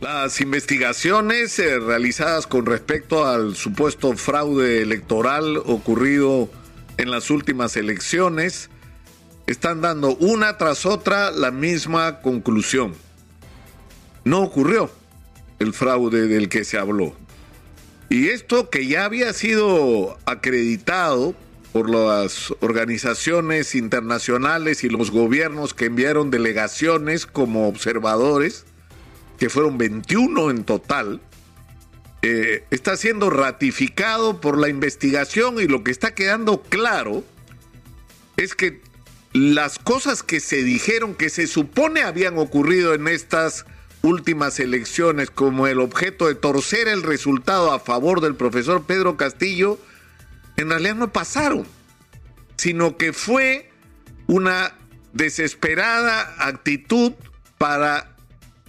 Las 0.00 0.40
investigaciones 0.40 1.58
eh, 1.58 1.78
realizadas 1.78 2.46
con 2.46 2.64
respecto 2.64 3.26
al 3.26 3.54
supuesto 3.54 4.16
fraude 4.16 4.80
electoral 4.80 5.58
ocurrido 5.58 6.48
en 6.96 7.10
las 7.10 7.28
últimas 7.28 7.76
elecciones 7.76 8.70
están 9.46 9.82
dando 9.82 10.16
una 10.16 10.56
tras 10.56 10.86
otra 10.86 11.30
la 11.30 11.50
misma 11.50 12.22
conclusión. 12.22 12.94
No 14.24 14.40
ocurrió 14.40 14.90
el 15.58 15.74
fraude 15.74 16.28
del 16.28 16.48
que 16.48 16.64
se 16.64 16.78
habló. 16.78 17.14
Y 18.08 18.28
esto 18.28 18.70
que 18.70 18.86
ya 18.86 19.04
había 19.04 19.34
sido 19.34 20.16
acreditado 20.24 21.34
por 21.74 21.90
las 21.90 22.54
organizaciones 22.60 23.74
internacionales 23.74 24.82
y 24.82 24.88
los 24.88 25.10
gobiernos 25.10 25.74
que 25.74 25.84
enviaron 25.84 26.30
delegaciones 26.30 27.26
como 27.26 27.68
observadores, 27.68 28.64
que 29.40 29.48
fueron 29.48 29.78
21 29.78 30.50
en 30.50 30.64
total, 30.64 31.20
eh, 32.22 32.64
está 32.70 32.98
siendo 32.98 33.30
ratificado 33.30 34.38
por 34.40 34.58
la 34.58 34.68
investigación 34.68 35.58
y 35.58 35.66
lo 35.66 35.82
que 35.82 35.90
está 35.90 36.14
quedando 36.14 36.60
claro 36.60 37.24
es 38.36 38.54
que 38.54 38.82
las 39.32 39.78
cosas 39.78 40.22
que 40.22 40.40
se 40.40 40.62
dijeron 40.62 41.14
que 41.14 41.30
se 41.30 41.46
supone 41.46 42.02
habían 42.02 42.36
ocurrido 42.36 42.92
en 42.92 43.08
estas 43.08 43.64
últimas 44.02 44.60
elecciones 44.60 45.30
como 45.30 45.66
el 45.66 45.80
objeto 45.80 46.26
de 46.26 46.34
torcer 46.34 46.86
el 46.88 47.02
resultado 47.02 47.72
a 47.72 47.80
favor 47.80 48.20
del 48.20 48.34
profesor 48.34 48.84
Pedro 48.84 49.16
Castillo, 49.16 49.78
en 50.58 50.68
realidad 50.68 50.96
no 50.96 51.12
pasaron, 51.12 51.66
sino 52.58 52.98
que 52.98 53.14
fue 53.14 53.70
una 54.26 54.76
desesperada 55.14 56.34
actitud 56.38 57.12
para 57.56 58.09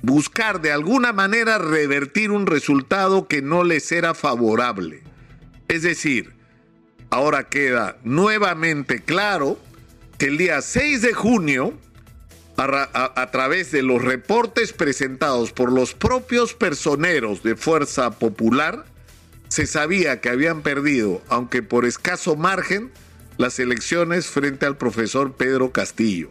buscar 0.02 0.62
de 0.62 0.72
alguna 0.72 1.14
manera 1.14 1.58
revertir 1.58 2.32
un 2.32 2.48
resultado 2.48 3.28
que 3.28 3.42
no 3.42 3.64
les 3.64 3.92
era 3.92 4.14
favorable. 4.14 5.04
Es 5.68 5.84
decir, 5.84 6.34
ahora 7.10 7.50
queda 7.50 7.98
nuevamente 8.04 9.02
claro 9.04 9.60
que 10.18 10.28
el 10.28 10.38
día 10.38 10.62
6 10.62 11.02
de 11.02 11.14
junio, 11.14 11.74
a, 12.58 13.32
través 13.32 13.72
de 13.72 13.82
los 13.82 14.04
reportes 14.04 14.74
presentados 14.74 15.52
por 15.52 15.72
los 15.72 15.96
propios 15.96 16.54
personeros 16.54 17.42
de 17.42 17.56
Fuerza 17.56 18.12
Popular, 18.12 18.86
se 19.48 19.66
sabía 19.66 20.22
que 20.22 20.30
habían 20.30 20.62
perdido, 20.62 21.22
aunque 21.28 21.64
por 21.64 21.86
escaso 21.86 22.36
margen, 22.36 22.92
las 23.38 23.60
elecciones 23.60 24.28
frente 24.28 24.66
al 24.66 24.78
profesor 24.78 25.34
Pedro 25.34 25.72
Castillo. 25.72 26.30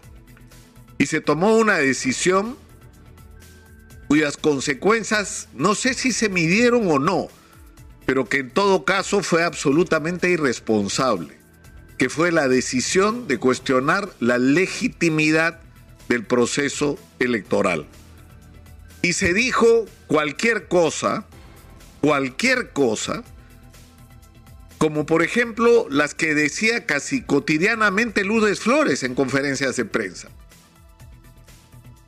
Y 0.99 1.07
se 1.07 1.21
tomó 1.21 1.57
una 1.57 1.79
decisión 1.79 2.57
cuyas 4.11 4.37
consecuencias 4.37 5.47
no 5.55 5.77
sé 5.77 5.95
si 5.95 6.11
se 6.11 6.29
midieron 6.29 6.91
o 6.91 6.99
no, 6.99 7.29
pero 8.07 8.29
que 8.29 8.39
en 8.39 8.51
todo 8.51 8.85
caso 8.85 9.23
fue 9.23 9.45
absolutamente 9.45 10.29
irresponsable, 10.29 11.39
que 11.97 12.09
fue 12.09 12.33
la 12.33 12.49
decisión 12.49 13.29
de 13.29 13.39
cuestionar 13.39 14.09
la 14.19 14.39
legitimidad 14.39 15.61
del 16.09 16.25
proceso 16.25 16.99
electoral. 17.21 17.87
Y 19.01 19.13
se 19.13 19.33
dijo 19.33 19.87
cualquier 20.09 20.67
cosa, 20.67 21.25
cualquier 22.01 22.71
cosa, 22.71 23.23
como 24.79 25.07
por 25.07 25.23
ejemplo 25.23 25.87
las 25.89 26.17
que 26.17 26.35
decía 26.35 26.85
casi 26.85 27.23
cotidianamente 27.23 28.25
Lourdes 28.25 28.59
Flores 28.59 29.05
en 29.05 29.15
conferencias 29.15 29.77
de 29.77 29.85
prensa. 29.85 30.31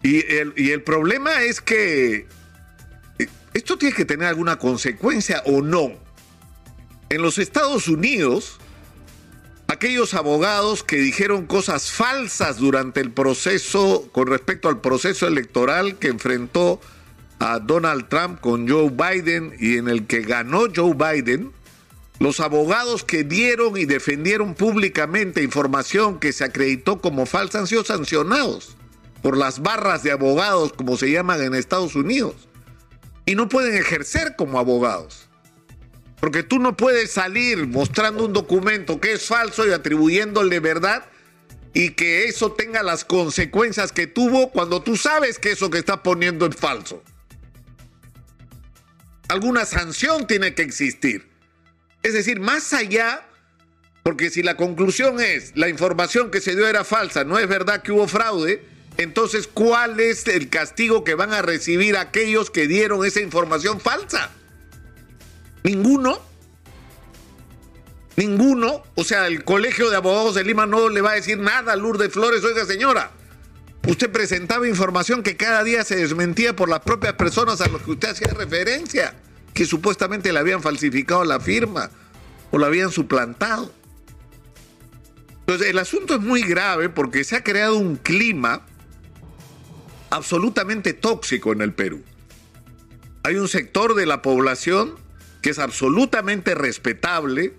Y 0.03 0.25
el, 0.70 0.83
problema 0.83 1.42
es 1.42 1.61
que 1.61 2.27
eh, 3.19 3.28
esto 3.55 3.78
tiene 3.78 3.95
que 3.95 4.05
tener 4.05 4.27
alguna 4.27 4.59
consecuencia 4.59 5.42
o 5.47 5.62
no. 5.62 5.92
En 7.09 7.22
los 7.22 7.39
Estados 7.39 7.86
Unidos, 7.86 8.59
aquellos 9.69 10.14
abogados 10.14 10.82
que 10.82 10.97
dijeron 10.97 11.47
cosas 11.47 11.93
falsas 11.93 12.56
durante 12.56 13.00
el 13.00 13.12
proceso 13.12 14.09
con 14.10 14.26
respecto 14.26 14.69
al 14.69 14.81
proceso 14.81 15.28
electoral 15.28 15.99
que 15.99 16.09
enfrentó 16.09 16.81
a 17.38 17.60
Donald 17.60 18.09
Trump 18.09 18.41
con 18.41 18.69
Joe 18.69 18.91
Biden 18.91 19.55
y 19.60 19.76
en 19.76 19.88
el 19.88 20.06
que 20.06 20.22
ganó 20.22 20.65
Joe 20.75 20.94
Biden, 20.94 21.53
los 22.19 22.41
abogados 22.41 23.05
que 23.05 23.25
dieron 23.25 23.76
y 23.76 23.84
defendieron 23.84 24.55
públicamente 24.55 25.43
información 25.43 26.19
que 26.19 26.32
se 26.32 26.44
acreditó 26.44 27.00
como 27.00 27.26
falsa 27.26 27.60
han 27.60 27.66
sido 27.66 27.84
sancionados 27.84 28.76
por 29.22 29.37
las 29.37 29.62
barras 29.62 30.03
de 30.03 30.10
abogados, 30.10 30.72
como 30.72 30.97
se 30.97 31.10
llaman 31.10 31.41
en 31.43 31.55
Estados 31.55 31.94
Unidos, 31.94 32.34
y 33.25 33.37
no 33.37 33.49
pueden 33.49 33.75
ejercer 33.77 34.34
como 34.37 34.59
abogados. 34.59 35.28
Porque 36.21 36.43
tú 36.43 36.59
no 36.59 36.77
puedes 36.77 37.12
salir 37.12 37.66
mostrando 37.66 38.25
un 38.27 38.32
documento 38.32 39.00
que 39.00 39.12
es 39.12 39.27
falso 39.27 39.66
y 39.66 39.72
atribuyéndole 39.72 40.61
verdad 40.61 41.05
y 41.75 41.91
que 41.91 42.25
eso 42.27 42.53
tenga 42.53 42.82
las 42.82 43.05
consecuencias 43.05 43.93
que 43.93 44.06
tuvo 44.06 44.50
cuando 44.50 44.82
tú 44.82 44.97
sabes 44.97 45.38
que 45.38 45.53
eso 45.53 45.71
que 45.71 45.78
está 45.78 46.03
poniendo 46.03 46.47
es 46.47 46.56
falso. 46.56 47.03
Alguna 49.28 49.65
sanción 49.65 50.27
tiene 50.27 50.55
que 50.55 50.62
existir. 50.62 51.31
Es 52.03 52.12
decir, 52.12 52.41
más 52.41 52.72
allá, 52.72 53.27
porque 54.03 54.31
si 54.31 54.43
la 54.43 54.56
conclusión 54.56 55.21
es 55.21 55.53
la 55.56 55.69
información 55.69 56.31
que 56.31 56.41
se 56.41 56.55
dio 56.55 56.66
era 56.66 56.84
falsa, 56.84 57.25
no 57.25 57.38
es 57.38 57.49
verdad 57.49 57.82
que 57.82 57.93
hubo 57.93 58.06
fraude, 58.09 58.72
entonces, 58.98 59.48
¿cuál 59.53 60.00
es 60.00 60.26
el 60.28 60.48
castigo 60.48 61.04
que 61.04 61.14
van 61.14 61.32
a 61.32 61.42
recibir 61.42 61.97
aquellos 61.97 62.50
que 62.50 62.69
dieron 62.69 63.04
esa 63.04 63.20
información 63.20 63.80
falsa? 63.80 64.30
Ninguno. 65.62 66.20
Ninguno. 68.16 68.82
O 68.94 69.04
sea, 69.04 69.26
el 69.26 69.44
Colegio 69.44 69.88
de 69.88 69.97
Abogados 69.97 70.34
de 70.34 70.44
Lima 70.44 70.66
no 70.66 70.88
le 70.88 71.00
va 71.00 71.12
a 71.12 71.14
decir 71.14 71.38
nada 71.38 71.72
a 71.72 71.76
Lourdes 71.76 72.12
Flores. 72.12 72.44
Oiga, 72.44 72.66
señora, 72.66 73.12
usted 73.88 74.10
presentaba 74.10 74.69
información 74.69 75.22
que 75.22 75.36
cada 75.36 75.64
día 75.64 75.84
se 75.84 75.97
desmentía 75.97 76.54
por 76.54 76.69
las 76.69 76.81
propias 76.81 77.14
personas 77.14 77.60
a 77.62 77.69
las 77.69 77.82
que 77.82 77.92
usted 77.92 78.10
hacía 78.10 78.32
referencia, 78.34 79.14
que 79.54 79.64
supuestamente 79.64 80.32
le 80.32 80.38
habían 80.38 80.62
falsificado 80.62 81.25
la 81.25 81.41
firma 81.41 81.91
o 82.50 82.58
la 82.58 82.66
habían 82.66 82.91
suplantado. 82.91 83.72
Entonces, 85.41 85.69
el 85.69 85.78
asunto 85.78 86.14
es 86.14 86.20
muy 86.20 86.42
grave 86.42 86.91
porque 86.91 87.25
se 87.25 87.36
ha 87.36 87.42
creado 87.42 87.76
un 87.76 87.97
clima 87.97 88.66
absolutamente 90.12 90.93
tóxico 90.93 91.53
en 91.53 91.62
el 91.62 91.73
Perú. 91.73 92.03
Hay 93.23 93.37
un 93.37 93.49
sector 93.49 93.95
de 93.95 94.05
la 94.05 94.21
población 94.21 94.95
que 95.41 95.50
es 95.50 95.59
absolutamente 95.59 96.55
respetable, 96.55 97.55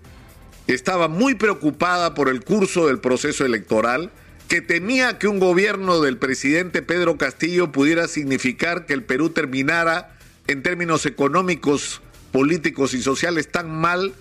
estaba 0.68 1.08
muy 1.08 1.34
preocupada 1.34 2.14
por 2.14 2.28
el 2.28 2.44
curso 2.44 2.86
del 2.86 3.00
proceso 3.00 3.44
electoral, 3.44 4.12
que 4.48 4.60
temía 4.60 5.18
que 5.18 5.26
un 5.26 5.40
gobierno 5.40 6.00
del 6.00 6.16
presidente 6.16 6.80
Pedro 6.80 7.18
Castillo 7.18 7.72
pudiera 7.72 8.06
significar 8.06 8.86
que 8.86 8.94
el 8.94 9.02
Perú 9.02 9.30
terminara 9.30 10.16
en 10.46 10.62
términos 10.62 11.06
económicos, 11.06 12.02
políticos 12.30 12.94
y 12.94 13.02
sociales 13.02 13.50
tan 13.50 13.68
mal 13.68 14.14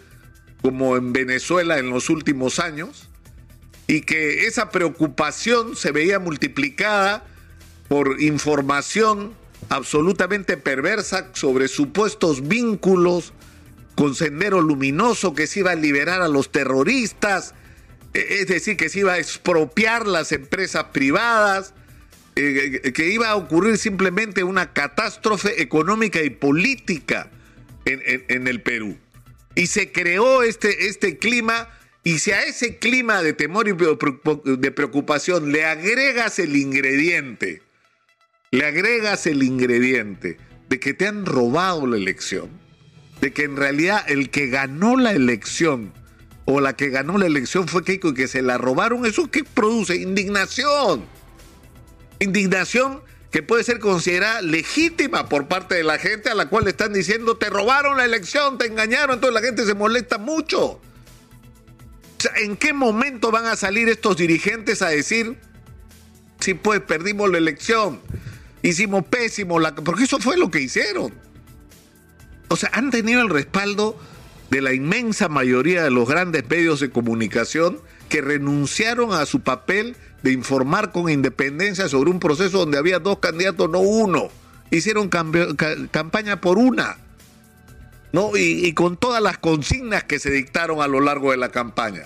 como 0.61 0.97
en 0.97 1.13
Venezuela 1.13 1.77
en 1.77 1.91
los 1.91 2.09
últimos 2.09 2.59
años, 2.59 3.09
y 3.85 4.01
que 4.01 4.47
esa 4.47 4.71
preocupación 4.71 5.75
se 5.75 5.91
veía 5.91 6.17
multiplicada 6.19 7.27
por 7.93 8.19
información 8.23 9.35
absolutamente 9.69 10.57
perversa 10.57 11.29
sobre 11.33 11.67
supuestos 11.67 12.47
vínculos 12.47 13.33
con 13.93 14.15
Sendero 14.15 14.61
Luminoso 14.61 15.35
que 15.35 15.45
se 15.45 15.59
iba 15.59 15.73
a 15.73 15.75
liberar 15.75 16.23
a 16.23 16.27
los 16.27 16.51
terroristas, 16.51 17.53
e, 18.15 18.39
es 18.39 18.47
decir, 18.47 18.77
que 18.77 18.89
se 18.89 19.01
iba 19.01 19.13
a 19.13 19.19
expropiar 19.19 20.07
las 20.07 20.31
empresas 20.31 20.85
privadas, 20.85 21.75
eh, 22.35 22.93
que 22.95 23.11
iba 23.11 23.29
a 23.29 23.35
ocurrir 23.35 23.77
simplemente 23.77 24.43
una 24.43 24.73
catástrofe 24.73 25.61
económica 25.61 26.23
y 26.23 26.31
política 26.31 27.29
en, 27.85 28.01
en 28.27 28.47
el 28.47 28.63
Perú. 28.63 28.97
Y 29.53 29.67
se 29.67 29.91
creó 29.91 30.41
este, 30.41 30.87
este 30.87 31.19
clima, 31.19 31.69
y 32.03 32.17
si 32.17 32.31
a 32.31 32.41
ese 32.41 32.79
clima 32.79 33.21
de 33.21 33.33
temor 33.33 33.67
y 33.67 33.73
de 33.73 34.71
preocupación 34.71 35.51
le 35.51 35.65
agregas 35.65 36.39
el 36.39 36.55
ingrediente, 36.55 37.61
le 38.53 38.67
agregas 38.67 39.25
el 39.25 39.41
ingrediente 39.41 40.37
de 40.69 40.79
que 40.79 40.93
te 40.93 41.07
han 41.07 41.25
robado 41.25 41.87
la 41.87 41.97
elección, 41.97 42.51
de 43.19 43.33
que 43.33 43.45
en 43.45 43.57
realidad 43.57 44.05
el 44.07 44.29
que 44.29 44.45
ganó 44.45 44.95
la 44.95 45.11
elección 45.11 45.91
o 46.45 46.61
la 46.61 46.73
que 46.73 46.89
ganó 46.89 47.17
la 47.17 47.25
elección 47.25 47.67
fue 47.67 47.83
Keiko 47.83 48.09
y 48.09 48.13
que 48.13 48.27
se 48.27 48.43
la 48.43 48.59
robaron, 48.59 49.07
¿eso 49.07 49.31
qué 49.31 49.43
produce? 49.43 49.95
Indignación. 49.95 51.03
Indignación 52.19 53.01
que 53.31 53.41
puede 53.41 53.63
ser 53.63 53.79
considerada 53.79 54.43
legítima 54.43 55.29
por 55.29 55.47
parte 55.47 55.73
de 55.73 55.83
la 55.83 55.97
gente 55.97 56.29
a 56.29 56.35
la 56.35 56.47
cual 56.47 56.65
le 56.65 56.69
están 56.69 56.93
diciendo 56.93 57.37
te 57.37 57.49
robaron 57.49 57.97
la 57.97 58.05
elección, 58.05 58.59
te 58.59 58.67
engañaron, 58.67 59.15
entonces 59.15 59.33
la 59.33 59.47
gente 59.47 59.65
se 59.65 59.73
molesta 59.73 60.19
mucho. 60.19 60.79
¿En 62.35 62.55
qué 62.55 62.71
momento 62.71 63.31
van 63.31 63.47
a 63.47 63.55
salir 63.55 63.89
estos 63.89 64.15
dirigentes 64.15 64.83
a 64.83 64.89
decir, 64.89 65.39
sí, 66.39 66.53
pues 66.53 66.81
perdimos 66.81 67.31
la 67.31 67.39
elección? 67.39 67.99
Hicimos 68.63 69.05
pésimo, 69.05 69.59
la, 69.59 69.75
porque 69.75 70.05
eso 70.05 70.17
fue 70.19 70.37
lo 70.37 70.49
que 70.49 70.61
hicieron. 70.61 71.13
O 72.47 72.55
sea, 72.55 72.71
han 72.73 72.89
tenido 72.89 73.21
el 73.21 73.29
respaldo 73.29 73.99
de 74.49 74.61
la 74.61 74.73
inmensa 74.73 75.29
mayoría 75.29 75.83
de 75.83 75.91
los 75.91 76.07
grandes 76.07 76.47
medios 76.49 76.79
de 76.79 76.89
comunicación 76.89 77.79
que 78.09 78.21
renunciaron 78.21 79.13
a 79.13 79.25
su 79.25 79.41
papel 79.41 79.95
de 80.23 80.31
informar 80.31 80.91
con 80.91 81.09
independencia 81.09 81.89
sobre 81.89 82.09
un 82.09 82.19
proceso 82.19 82.59
donde 82.59 82.77
había 82.77 82.99
dos 82.99 83.19
candidatos, 83.19 83.69
no 83.69 83.79
uno. 83.79 84.29
Hicieron 84.71 85.09
campaña 85.09 86.41
por 86.41 86.57
una. 86.57 86.97
¿no? 88.11 88.37
Y, 88.37 88.65
y, 88.65 88.73
con 88.73 88.95
todas 88.95 89.21
las 89.21 89.39
consignas 89.39 90.03
que 90.03 90.19
se 90.19 90.29
dictaron 90.29 90.81
a 90.81 90.87
lo 90.87 91.01
largo 91.01 91.31
de 91.31 91.37
la 91.37 91.49
campaña. 91.49 92.03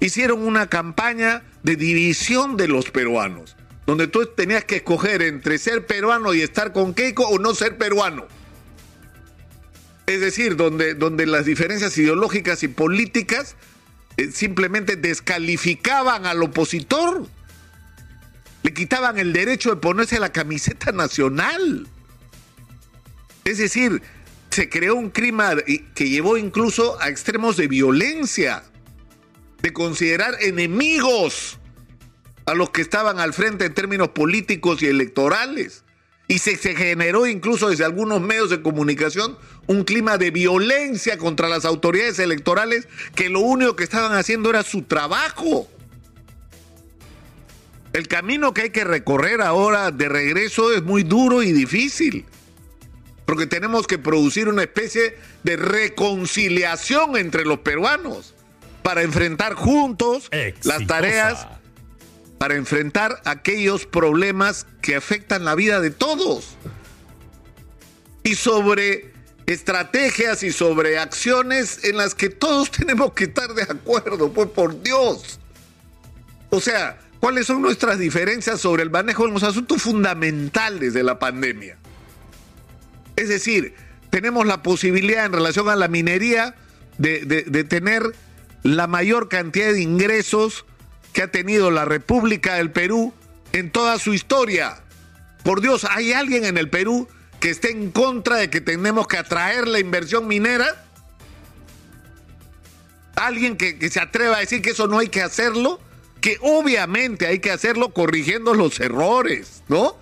Hicieron 0.00 0.40
una 0.40 0.68
campaña 0.68 1.42
de 1.62 1.76
división 1.76 2.56
de 2.56 2.68
los 2.68 2.90
peruanos, 2.90 3.54
donde 3.90 4.06
tú 4.06 4.24
tenías 4.24 4.64
que 4.64 4.76
escoger 4.76 5.20
entre 5.20 5.58
ser 5.58 5.84
peruano 5.84 6.32
y 6.32 6.42
estar 6.42 6.72
con 6.72 6.94
Keiko 6.94 7.26
o 7.26 7.40
no 7.40 7.56
ser 7.56 7.76
peruano. 7.76 8.28
Es 10.06 10.20
decir, 10.20 10.54
donde, 10.54 10.94
donde 10.94 11.26
las 11.26 11.44
diferencias 11.44 11.98
ideológicas 11.98 12.62
y 12.62 12.68
políticas 12.68 13.56
eh, 14.16 14.30
simplemente 14.30 14.94
descalificaban 14.94 16.24
al 16.24 16.40
opositor, 16.40 17.26
le 18.62 18.72
quitaban 18.72 19.18
el 19.18 19.32
derecho 19.32 19.70
de 19.70 19.76
ponerse 19.80 20.20
la 20.20 20.30
camiseta 20.30 20.92
nacional. 20.92 21.88
Es 23.44 23.58
decir, 23.58 24.02
se 24.50 24.68
creó 24.68 24.94
un 24.94 25.10
clima 25.10 25.56
que 25.96 26.08
llevó 26.08 26.36
incluso 26.36 26.96
a 27.02 27.08
extremos 27.08 27.56
de 27.56 27.66
violencia, 27.66 28.62
de 29.62 29.72
considerar 29.72 30.36
enemigos 30.40 31.59
a 32.50 32.54
los 32.54 32.70
que 32.70 32.82
estaban 32.82 33.20
al 33.20 33.32
frente 33.32 33.66
en 33.66 33.74
términos 33.74 34.08
políticos 34.08 34.82
y 34.82 34.86
electorales. 34.86 35.84
Y 36.28 36.38
se, 36.38 36.56
se, 36.56 36.74
generó 36.74 37.26
incluso 37.26 37.70
desde 37.70 37.84
algunos 37.84 38.20
medios 38.20 38.50
de 38.50 38.62
comunicación 38.62 39.36
un 39.66 39.84
clima 39.84 40.16
de 40.18 40.30
violencia 40.30 41.18
contra 41.18 41.48
las 41.48 41.64
autoridades 41.64 42.18
electorales 42.18 42.88
que 43.14 43.28
lo 43.28 43.40
único 43.40 43.74
que 43.74 43.84
estaban 43.84 44.12
haciendo 44.16 44.50
era 44.50 44.62
su 44.62 44.82
trabajo. 44.82 45.68
El 47.92 48.06
camino 48.06 48.54
que 48.54 48.62
hay 48.62 48.70
que 48.70 48.84
recorrer 48.84 49.40
ahora 49.40 49.90
de 49.90 50.08
regreso 50.08 50.72
es 50.72 50.82
muy 50.82 51.02
duro 51.02 51.42
y 51.42 51.52
difícil 51.52 52.24
porque 53.30 53.46
tenemos 53.46 53.86
que 53.86 53.96
producir 53.96 54.48
una 54.48 54.62
especie 54.62 55.16
de 55.44 55.56
reconciliación 55.56 57.16
entre 57.16 57.44
los 57.44 57.60
peruanos 57.60 58.34
para 58.82 59.02
enfrentar 59.02 59.54
juntos 59.54 60.28
las 60.64 60.84
tareas, 60.88 61.46
para 62.40 62.54
enfrentar 62.54 63.20
aquellos 63.26 63.84
problemas 63.84 64.66
que 64.80 64.96
afectan 64.96 65.44
la 65.44 65.54
vida 65.54 65.78
de 65.78 65.90
todos. 65.90 66.56
Y 68.22 68.34
sobre 68.34 69.12
estrategias 69.44 70.42
y 70.42 70.50
sobre 70.50 70.98
acciones 70.98 71.84
en 71.84 71.98
las 71.98 72.14
que 72.14 72.30
todos 72.30 72.70
tenemos 72.78 73.12
que 73.12 73.24
estar 73.24 73.52
de 73.52 73.64
acuerdo, 73.64 74.32
pues 74.32 74.48
por 74.48 74.82
Dios. 74.82 75.38
O 76.48 76.62
sea, 76.62 76.98
¿cuáles 77.20 77.46
son 77.46 77.60
nuestras 77.60 77.98
diferencias 77.98 78.58
sobre 78.58 78.84
el 78.84 78.90
manejo 78.90 79.26
de 79.26 79.32
los 79.32 79.42
asuntos 79.42 79.82
fundamentales 79.82 80.94
de 80.94 81.02
la 81.02 81.18
pandemia? 81.18 81.76
Es 83.16 83.28
decir, 83.28 83.74
tenemos 84.08 84.46
la 84.46 84.62
posibilidad 84.62 85.26
en 85.26 85.32
relación 85.34 85.68
a 85.68 85.76
la 85.76 85.88
minería 85.88 86.54
de, 86.96 87.66
tener 87.68 88.14
la 88.62 88.86
mayor 88.86 89.28
cantidad 89.28 89.74
de 89.74 89.82
ingresos 89.82 90.64
que 91.12 91.22
ha 91.22 91.30
tenido 91.30 91.70
la 91.70 91.84
República 91.84 92.54
del 92.54 92.70
Perú 92.70 93.12
en 93.52 93.70
toda 93.70 93.98
su 93.98 94.14
historia. 94.14 94.80
Por 95.42 95.60
Dios, 95.60 95.86
¿hay 95.88 96.12
alguien 96.12 96.44
en 96.44 96.58
el 96.58 96.68
Perú 96.68 97.08
que 97.40 97.50
esté 97.50 97.70
en 97.70 97.90
contra 97.90 98.36
de 98.36 98.50
que 98.50 98.60
tenemos 98.60 99.08
que 99.08 99.16
atraer 99.16 99.66
la 99.66 99.78
inversión 99.78 100.28
minera? 100.28 100.84
¿Alguien 103.16 103.56
que, 103.56 103.90
se 103.90 104.00
atreva 104.00 104.36
a 104.36 104.40
decir 104.40 104.62
que 104.62 104.70
eso 104.70 104.86
no 104.86 104.98
hay 104.98 105.08
que 105.08 105.22
hacerlo? 105.22 105.80
Que 106.20 106.38
obviamente 106.42 107.26
hay 107.26 107.38
que 107.38 107.50
hacerlo 107.50 107.92
corrigiendo 107.92 108.54
los 108.54 108.78
errores, 108.80 109.62
¿no? 109.68 109.96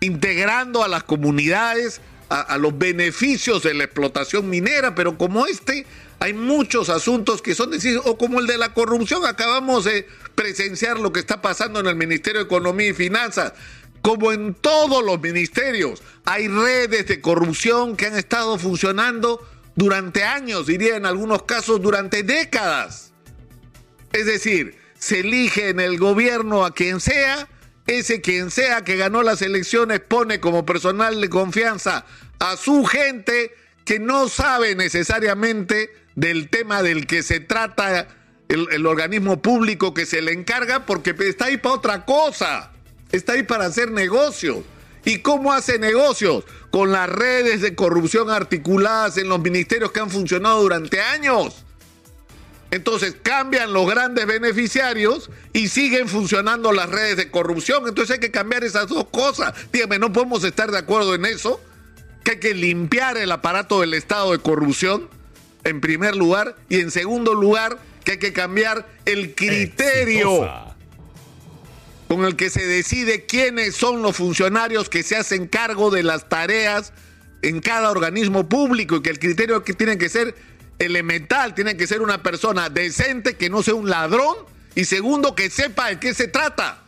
Integrando 0.00 0.82
a 0.82 0.88
las 0.88 1.04
comunidades 1.04 2.00
a, 2.28 2.58
los 2.58 2.76
beneficios 2.76 3.62
de 3.62 3.74
la 3.74 3.84
explotación 3.84 4.48
minera, 4.50 4.94
pero 4.94 5.16
como 5.16 5.46
este, 5.46 5.86
hay 6.18 6.32
muchos 6.32 6.88
asuntos 6.88 7.42
que 7.42 7.54
son 7.54 7.70
decididos, 7.70 8.06
o 8.06 8.18
como 8.18 8.40
el 8.40 8.46
de 8.46 8.58
la 8.58 8.74
corrupción, 8.74 9.24
acabamos 9.24 9.84
de 9.84 10.06
presenciar 10.34 10.98
lo 10.98 11.12
que 11.12 11.20
está 11.20 11.40
pasando 11.40 11.80
en 11.80 11.86
el 11.86 11.96
Ministerio 11.96 12.40
de 12.40 12.46
Economía 12.46 12.88
y 12.88 12.94
Finanzas. 12.94 13.52
Como 14.02 14.32
en 14.32 14.54
todos 14.54 15.04
los 15.04 15.20
ministerios, 15.20 16.02
hay 16.24 16.48
redes 16.48 17.06
de 17.06 17.20
corrupción 17.20 17.96
que 17.96 18.06
han 18.06 18.16
estado 18.16 18.58
funcionando 18.58 19.46
durante 19.74 20.24
años, 20.24 20.66
diría 20.66 20.96
en 20.96 21.06
algunos 21.06 21.42
casos 21.42 21.80
durante 21.80 22.22
décadas. 22.22 23.12
Es 24.12 24.26
decir, 24.26 24.78
se 24.98 25.20
elige 25.20 25.68
en 25.68 25.80
el 25.80 25.98
gobierno 25.98 26.64
a 26.64 26.72
quien 26.72 27.00
sea, 27.00 27.48
ese 27.86 28.20
quien 28.20 28.50
sea 28.50 28.82
que 28.82 28.96
ganó 28.96 29.22
las 29.22 29.42
elecciones 29.42 30.00
pone 30.00 30.40
como 30.40 30.66
personal 30.66 31.20
de 31.20 31.28
confianza 31.28 32.04
a 32.38 32.56
su 32.56 32.84
gente 32.84 33.54
que 33.84 33.98
no 34.00 34.28
sabe 34.28 34.74
necesariamente 34.74 35.90
del 36.16 36.48
tema 36.48 36.82
del 36.82 37.06
que 37.06 37.22
se 37.22 37.40
trata 37.40 38.08
el, 38.48 38.86
organismo 38.86 39.40
público 39.40 39.94
que 39.94 40.06
se 40.06 40.22
le 40.22 40.32
encarga 40.32 40.86
porque 40.86 41.14
está 41.18 41.46
ahí 41.46 41.56
para 41.56 41.74
otra 41.74 42.04
cosa, 42.04 42.72
está 43.12 43.32
ahí 43.32 43.42
para 43.42 43.66
hacer 43.66 43.90
negocios. 43.90 44.58
¿Y 45.04 45.20
cómo 45.20 45.52
hace 45.52 45.78
negocios? 45.78 46.44
Con 46.70 46.90
las 46.90 47.08
redes 47.08 47.60
de 47.60 47.76
corrupción 47.76 48.28
articuladas 48.28 49.18
en 49.18 49.28
los 49.28 49.40
ministerios 49.40 49.92
que 49.92 50.00
han 50.00 50.10
funcionado 50.10 50.60
durante 50.60 51.00
años. 51.00 51.65
Entonces 52.70 53.16
cambian 53.22 53.72
los 53.72 53.88
grandes 53.88 54.26
beneficiarios 54.26 55.30
y 55.52 55.68
siguen 55.68 56.08
funcionando 56.08 56.72
las 56.72 56.88
redes 56.88 57.16
de 57.16 57.30
corrupción. 57.30 57.86
Entonces 57.86 58.14
hay 58.14 58.20
que 58.20 58.30
cambiar 58.30 58.64
esas 58.64 58.88
dos 58.88 59.06
cosas. 59.10 59.54
Dígame, 59.72 59.98
¿no 59.98 60.12
podemos 60.12 60.42
estar 60.44 60.70
de 60.70 60.78
acuerdo 60.78 61.14
en 61.14 61.26
eso? 61.26 61.60
Que 62.24 62.32
hay 62.32 62.40
que 62.40 62.54
limpiar 62.54 63.16
el 63.16 63.30
aparato 63.30 63.80
del 63.80 63.94
Estado 63.94 64.32
de 64.32 64.38
corrupción, 64.38 65.08
en 65.64 65.80
primer 65.80 66.16
lugar, 66.16 66.56
y 66.68 66.80
en 66.80 66.90
segundo 66.90 67.34
lugar, 67.34 67.78
que 68.04 68.12
hay 68.12 68.18
que 68.18 68.32
cambiar 68.32 68.86
el 69.04 69.34
criterio 69.34 70.48
con 72.08 72.24
el 72.24 72.36
que 72.36 72.50
se 72.50 72.64
decide 72.66 73.26
quiénes 73.26 73.74
son 73.74 74.02
los 74.02 74.16
funcionarios 74.16 74.88
que 74.88 75.02
se 75.02 75.16
hacen 75.16 75.48
cargo 75.48 75.90
de 75.90 76.02
las 76.02 76.28
tareas 76.28 76.92
en 77.42 77.60
cada 77.60 77.90
organismo 77.90 78.48
público 78.48 78.96
y 78.96 79.02
que 79.02 79.10
el 79.10 79.18
criterio 79.18 79.64
que 79.64 79.72
tiene 79.72 79.98
que 79.98 80.08
ser 80.08 80.34
elemental, 80.78 81.54
tiene 81.54 81.76
que 81.76 81.86
ser 81.86 82.02
una 82.02 82.22
persona 82.22 82.68
decente, 82.68 83.36
que 83.36 83.50
no 83.50 83.62
sea 83.62 83.74
un 83.74 83.88
ladrón, 83.88 84.36
y 84.74 84.84
segundo, 84.84 85.34
que 85.34 85.50
sepa 85.50 85.88
de 85.88 85.98
qué 85.98 86.14
se 86.14 86.28
trata. 86.28 86.82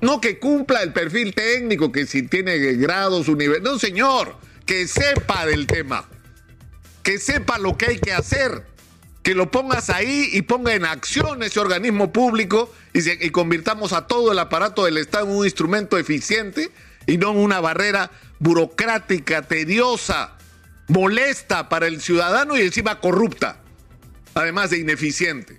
No 0.00 0.20
que 0.20 0.40
cumpla 0.40 0.82
el 0.82 0.92
perfil 0.92 1.32
técnico, 1.34 1.92
que 1.92 2.06
si 2.06 2.22
tiene 2.24 2.58
grados, 2.74 3.28
nivel 3.28 3.62
No, 3.62 3.78
señor, 3.78 4.36
que 4.66 4.88
sepa 4.88 5.46
del 5.46 5.68
tema. 5.68 6.08
Que 7.04 7.18
sepa 7.18 7.58
lo 7.58 7.78
que 7.78 7.86
hay 7.86 7.98
que 8.00 8.12
hacer. 8.12 8.66
Que 9.22 9.36
lo 9.36 9.52
pongas 9.52 9.88
ahí 9.88 10.28
y 10.32 10.42
ponga 10.42 10.74
en 10.74 10.84
acción 10.84 11.44
ese 11.44 11.60
organismo 11.60 12.12
público 12.12 12.74
y, 12.92 13.08
y 13.24 13.30
convirtamos 13.30 13.92
a 13.92 14.08
todo 14.08 14.32
el 14.32 14.38
aparato 14.40 14.84
del 14.84 14.98
Estado 14.98 15.26
en 15.26 15.36
un 15.36 15.44
instrumento 15.44 15.96
eficiente 15.96 16.72
y 17.06 17.18
no 17.18 17.30
en 17.30 17.38
una 17.38 17.60
barrera 17.60 18.10
burocrática, 18.40 19.42
tediosa, 19.42 20.36
molesta 20.92 21.68
para 21.68 21.86
el 21.86 22.00
ciudadano 22.00 22.56
y 22.56 22.60
encima 22.60 23.00
corrupta, 23.00 23.60
además 24.34 24.70
de 24.70 24.78
ineficiente. 24.78 25.58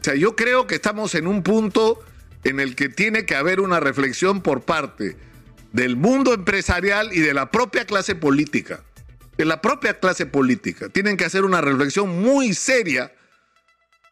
O 0.00 0.04
sea, 0.04 0.14
yo 0.14 0.34
creo 0.34 0.66
que 0.66 0.76
estamos 0.76 1.14
en 1.14 1.26
un 1.26 1.42
punto 1.42 2.02
en 2.44 2.60
el 2.60 2.74
que 2.74 2.88
tiene 2.88 3.26
que 3.26 3.36
haber 3.36 3.60
una 3.60 3.78
reflexión 3.78 4.40
por 4.40 4.62
parte 4.62 5.16
del 5.72 5.96
mundo 5.96 6.32
empresarial 6.32 7.12
y 7.12 7.20
de 7.20 7.34
la 7.34 7.50
propia 7.50 7.84
clase 7.84 8.14
política. 8.14 8.82
De 9.36 9.44
la 9.44 9.60
propia 9.60 10.00
clase 10.00 10.26
política. 10.26 10.88
Tienen 10.88 11.16
que 11.16 11.24
hacer 11.24 11.44
una 11.44 11.60
reflexión 11.60 12.20
muy 12.20 12.54
seria 12.54 13.12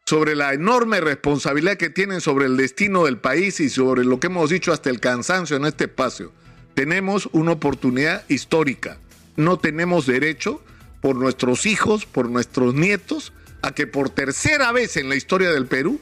sobre 0.05 0.35
la 0.35 0.53
enorme 0.53 1.01
responsabilidad 1.01 1.77
que 1.77 1.91
tienen 1.91 2.21
sobre 2.21 2.47
el 2.47 2.57
destino 2.57 3.05
del 3.05 3.19
país 3.19 3.61
y 3.61 3.69
sobre 3.69 4.05
lo 4.05 4.21
que 4.21 4.27
hemos 4.29 4.51
dicho 4.51 4.73
hasta 4.73 4.91
el 4.91 5.01
cansancio 5.01 5.57
en 5.57 5.65
este 5.65 5.85
espacio. 5.85 6.33
Tenemos 6.75 7.29
una 7.33 7.53
oportunidad 7.53 8.25
histórica 8.29 8.99
no 9.37 9.59
tenemos 9.59 10.07
derecho 10.07 10.63
por 11.01 11.17
nuestros 11.17 11.67
hijos, 11.67 12.07
por 12.07 12.29
nuestros 12.29 12.75
nietos, 12.75 13.33
a 13.63 13.73
que 13.73 13.87
por 13.87 14.11
tercera 14.11 14.73
vez 14.73 14.97
en 14.97 15.09
la 15.09 15.17
historia 15.17 15.51
del 15.51 15.67
Perú 15.67 16.01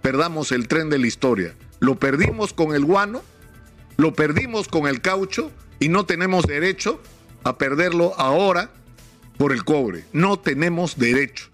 perdamos 0.00 0.52
el 0.52 0.68
tren 0.68 0.90
de 0.90 0.98
la 0.98 1.06
historia. 1.06 1.54
Lo 1.80 1.98
perdimos 1.98 2.52
con 2.52 2.74
el 2.74 2.84
guano, 2.84 3.22
lo 3.96 4.14
perdimos 4.14 4.68
con 4.68 4.86
el 4.86 5.00
caucho 5.00 5.50
y 5.80 5.88
no 5.88 6.06
tenemos 6.06 6.44
derecho 6.46 7.00
a 7.44 7.58
perderlo 7.58 8.14
ahora 8.18 8.70
por 9.36 9.52
el 9.52 9.64
cobre. 9.64 10.04
No 10.12 10.38
tenemos 10.38 10.98
derecho. 10.98 11.51